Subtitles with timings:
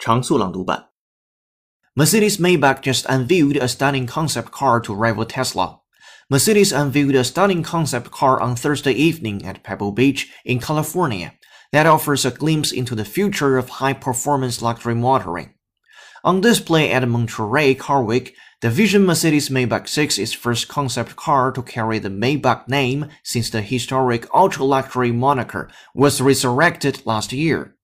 [0.00, 0.90] 长速朗读版。
[1.94, 5.80] Mercedes Maybach just unveiled a stunning concept car to rival Tesla.
[6.28, 11.32] Mercedes unveiled a stunning concept car on Thursday evening at Pebble Beach in California
[11.72, 15.54] that offers a glimpse into the future of high-performance luxury motoring.
[16.22, 21.52] On display at Monterey Car Week, the Vision Mercedes Maybach 6 is first concept car
[21.52, 27.76] to carry the Maybach name since the historic ultra-luxury moniker was resurrected last year.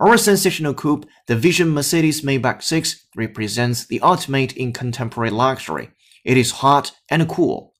[0.00, 5.90] Our sensational coupe, the Vision Mercedes Maybach 6, represents the ultimate in contemporary luxury.
[6.24, 7.74] It is hot and cool.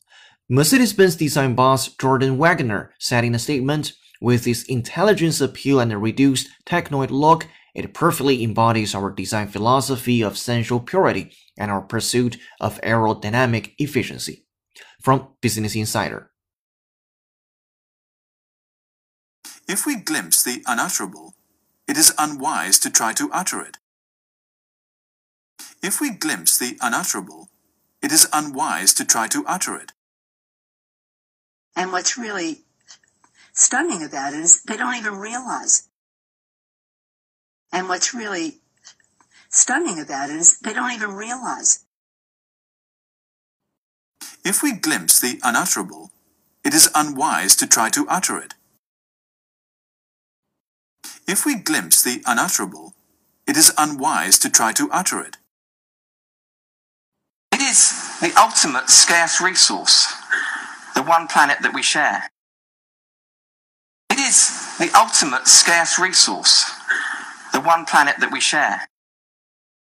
[0.49, 6.49] Mercedes-Benz design boss Gorden Wagener said in a statement, with its intelligence appeal and reduced
[6.67, 12.81] technoid look, it perfectly embodies our design philosophy of sensual purity and our pursuit of
[12.83, 14.47] aerodynamic efficiency.
[15.03, 16.31] From Business Insider.
[19.69, 21.35] If we glimpse the unutterable,
[21.87, 23.79] it is unwise to try to utter it.
[25.83, 27.49] If we glimpse the unutterable,
[28.03, 29.93] it is unwise to try to utter it.
[31.77, 32.63] And what's really
[33.53, 35.89] stunning about it is they don't even realize
[37.75, 38.61] and what's really
[39.51, 41.85] stunning about it is they don't even realize.
[44.45, 46.13] If we glimpse the unutterable,
[46.63, 48.55] it is unwise to try to utter it.
[51.27, 52.95] If we glimpse the unutterable,
[53.47, 55.39] it is unwise to try to utter it.
[57.53, 60.13] It is the ultimate scarce resource,
[60.95, 62.31] the one planet that we share.
[64.11, 66.71] It is the ultimate scarce resource,
[67.53, 68.87] the one planet that we share.